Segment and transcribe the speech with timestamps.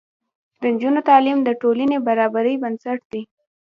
[0.61, 3.21] د نجونو تعلیم د ټولنې برابرۍ بنسټ دی.